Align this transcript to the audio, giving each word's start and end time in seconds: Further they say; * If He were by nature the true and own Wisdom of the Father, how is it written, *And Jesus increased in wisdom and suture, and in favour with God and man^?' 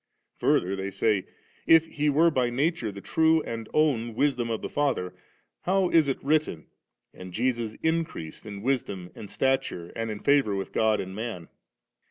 Further 0.39 0.75
they 0.75 0.89
say; 0.89 1.27
* 1.47 1.67
If 1.77 1.85
He 1.85 2.09
were 2.09 2.31
by 2.31 2.49
nature 2.49 2.91
the 2.91 3.01
true 3.01 3.43
and 3.43 3.69
own 3.71 4.15
Wisdom 4.15 4.49
of 4.49 4.63
the 4.63 4.67
Father, 4.69 5.13
how 5.61 5.91
is 5.91 6.07
it 6.07 6.17
written, 6.23 6.65
*And 7.13 7.31
Jesus 7.31 7.75
increased 7.83 8.43
in 8.47 8.63
wisdom 8.63 9.11
and 9.13 9.29
suture, 9.29 9.91
and 9.95 10.09
in 10.09 10.17
favour 10.19 10.55
with 10.55 10.71
God 10.73 10.99
and 10.99 11.15
man^?' 11.15 11.49